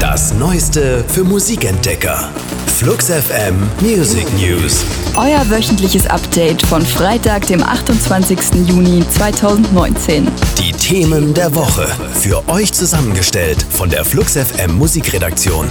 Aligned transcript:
Das 0.00 0.32
Neueste 0.32 1.04
für 1.08 1.24
Musikentdecker. 1.24 2.30
Flux 2.78 3.10
FM 3.10 3.54
Music 3.82 4.26
News. 4.32 4.82
Euer 5.14 5.48
wöchentliches 5.50 6.06
Update 6.06 6.62
von 6.62 6.80
Freitag, 6.80 7.46
dem 7.48 7.62
28. 7.62 8.66
Juni 8.66 9.04
2019. 9.10 10.26
Die 10.58 10.72
Themen 10.72 11.34
der 11.34 11.54
Woche. 11.54 11.86
Für 12.14 12.48
euch 12.48 12.72
zusammengestellt 12.72 13.62
von 13.68 13.90
der 13.90 14.06
Flux 14.06 14.38
FM 14.38 14.78
Musikredaktion. 14.78 15.68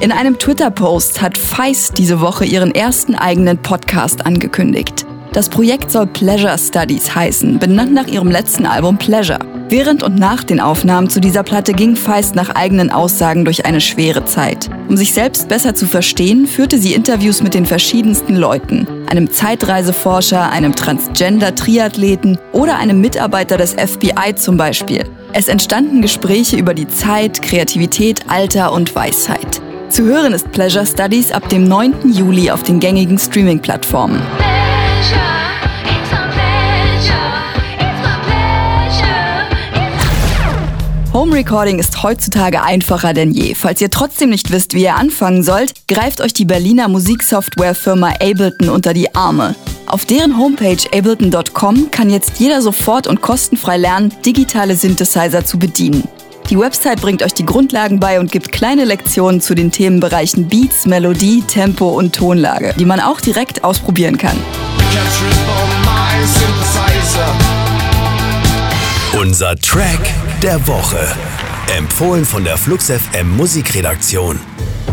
In 0.00 0.10
einem 0.10 0.40
Twitter-Post 0.40 1.22
hat 1.22 1.38
Feist 1.38 1.96
diese 1.96 2.20
Woche 2.20 2.44
ihren 2.44 2.74
ersten 2.74 3.14
eigenen 3.14 3.58
Podcast 3.58 4.26
angekündigt. 4.26 5.06
Das 5.32 5.48
Projekt 5.48 5.92
soll 5.92 6.08
Pleasure 6.08 6.58
Studies 6.58 7.14
heißen, 7.14 7.60
benannt 7.60 7.94
nach 7.94 8.08
ihrem 8.08 8.32
letzten 8.32 8.66
Album 8.66 8.98
Pleasure. 8.98 9.55
Während 9.68 10.04
und 10.04 10.16
nach 10.16 10.44
den 10.44 10.60
Aufnahmen 10.60 11.10
zu 11.10 11.20
dieser 11.20 11.42
Platte 11.42 11.72
ging 11.72 11.96
Feist 11.96 12.36
nach 12.36 12.50
eigenen 12.50 12.92
Aussagen 12.92 13.44
durch 13.44 13.66
eine 13.66 13.80
schwere 13.80 14.24
Zeit. 14.24 14.70
Um 14.88 14.96
sich 14.96 15.12
selbst 15.12 15.48
besser 15.48 15.74
zu 15.74 15.86
verstehen, 15.86 16.46
führte 16.46 16.78
sie 16.78 16.94
Interviews 16.94 17.42
mit 17.42 17.52
den 17.52 17.66
verschiedensten 17.66 18.36
Leuten. 18.36 18.86
Einem 19.10 19.32
Zeitreiseforscher, 19.32 20.50
einem 20.50 20.76
Transgender-Triathleten 20.76 22.38
oder 22.52 22.78
einem 22.78 23.00
Mitarbeiter 23.00 23.56
des 23.56 23.72
FBI 23.72 24.36
zum 24.36 24.56
Beispiel. 24.56 25.04
Es 25.32 25.48
entstanden 25.48 26.00
Gespräche 26.00 26.56
über 26.56 26.72
die 26.72 26.86
Zeit, 26.86 27.42
Kreativität, 27.42 28.20
Alter 28.28 28.72
und 28.72 28.94
Weisheit. 28.94 29.60
Zu 29.88 30.04
hören 30.04 30.32
ist 30.32 30.52
Pleasure 30.52 30.86
Studies 30.86 31.32
ab 31.32 31.48
dem 31.48 31.64
9. 31.64 32.12
Juli 32.12 32.52
auf 32.52 32.62
den 32.62 32.78
gängigen 32.78 33.18
Streaming-Plattformen. 33.18 34.22
Home 41.26 41.38
Recording 41.38 41.80
ist 41.80 42.04
heutzutage 42.04 42.62
einfacher 42.62 43.12
denn 43.12 43.32
je. 43.32 43.56
Falls 43.56 43.80
ihr 43.80 43.90
trotzdem 43.90 44.30
nicht 44.30 44.52
wisst, 44.52 44.74
wie 44.74 44.84
ihr 44.84 44.94
anfangen 44.94 45.42
sollt, 45.42 45.72
greift 45.88 46.20
euch 46.20 46.32
die 46.32 46.44
Berliner 46.44 46.86
Musiksoftwarefirma 46.86 48.10
Ableton 48.20 48.68
unter 48.68 48.94
die 48.94 49.12
Arme. 49.12 49.56
Auf 49.86 50.04
deren 50.04 50.38
Homepage 50.38 50.76
ableton.com 50.94 51.90
kann 51.90 52.10
jetzt 52.10 52.38
jeder 52.38 52.62
sofort 52.62 53.08
und 53.08 53.22
kostenfrei 53.22 53.76
lernen, 53.76 54.14
digitale 54.24 54.76
Synthesizer 54.76 55.44
zu 55.44 55.58
bedienen. 55.58 56.04
Die 56.48 56.56
Website 56.56 57.00
bringt 57.00 57.24
euch 57.24 57.34
die 57.34 57.44
Grundlagen 57.44 57.98
bei 57.98 58.20
und 58.20 58.30
gibt 58.30 58.52
kleine 58.52 58.84
Lektionen 58.84 59.40
zu 59.40 59.56
den 59.56 59.72
Themenbereichen 59.72 60.46
Beats, 60.46 60.86
Melodie, 60.86 61.42
Tempo 61.42 61.88
und 61.88 62.14
Tonlage, 62.14 62.72
die 62.78 62.84
man 62.84 63.00
auch 63.00 63.20
direkt 63.20 63.64
ausprobieren 63.64 64.16
kann. 64.16 64.36
Unser 69.12 69.56
Track 69.56 70.14
der 70.46 70.64
Woche. 70.68 71.04
Empfohlen 71.76 72.24
von 72.24 72.44
der 72.44 72.56
Flux 72.56 72.88
FM 72.88 73.36
Musikredaktion. 73.36 74.38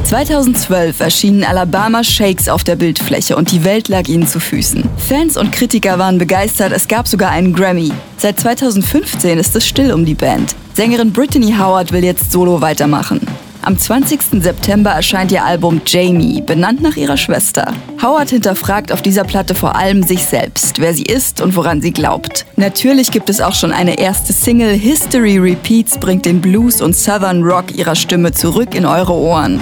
2012 0.04 1.00
erschienen 1.00 1.44
Alabama 1.44 2.04
Shakes 2.04 2.50
auf 2.50 2.64
der 2.64 2.76
Bildfläche 2.76 3.36
und 3.36 3.52
die 3.52 3.64
Welt 3.64 3.88
lag 3.88 4.08
ihnen 4.08 4.26
zu 4.26 4.40
Füßen. 4.40 4.84
Fans 4.98 5.38
und 5.38 5.52
Kritiker 5.52 6.00
waren 6.00 6.18
begeistert, 6.18 6.72
es 6.72 6.88
gab 6.88 7.08
sogar 7.08 7.30
einen 7.30 7.54
Grammy. 7.54 7.92
Seit 8.18 8.40
2015 8.40 9.38
ist 9.38 9.56
es 9.56 9.68
still 9.68 9.94
um 9.94 10.06
die 10.06 10.16
Band. 10.16 10.56
Sängerin 10.74 11.14
Brittany 11.14 11.54
Howard 11.56 11.92
will 11.92 12.04
jetzt 12.04 12.32
solo 12.32 12.60
weitermachen. 12.60 13.22
Am 13.66 13.80
20. 13.80 14.44
September 14.44 14.92
erscheint 14.92 15.32
ihr 15.32 15.46
Album 15.46 15.82
Jamie, 15.86 16.42
benannt 16.42 16.82
nach 16.82 16.98
ihrer 16.98 17.16
Schwester. 17.16 17.74
Howard 18.02 18.30
hinterfragt 18.30 18.92
auf 18.92 19.02
dieser 19.02 19.24
Platte 19.24 19.56
vor 19.56 19.78
allem 19.78 20.04
sich 20.04 20.26
selbst, 20.26 20.80
wer 20.80 20.94
sie 20.94 21.04
ist 21.04 21.40
und 21.40 21.56
woran 21.56 21.82
sie 21.82 21.94
glaubt. 21.94 22.46
Natürlich 22.58 23.10
gibt 23.10 23.30
es 23.30 23.40
auch 23.40 23.56
schon 23.56 23.72
eine 23.72 23.98
erste 23.98 24.34
Single. 24.34 24.74
History 24.74 25.38
Repeats 25.38 25.98
bringt 25.98 26.26
den 26.26 26.42
Blues 26.42 26.82
und 26.82 26.94
Southern 26.94 27.42
Rock 27.42 27.74
ihrer 27.74 27.96
Stimme 27.96 28.34
zurück 28.34 28.76
in 28.76 28.86
eure 28.86 29.14
Ohren. 29.14 29.62